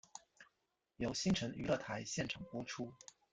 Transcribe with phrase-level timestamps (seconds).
[0.97, 2.91] 由新城娱乐台现场播出。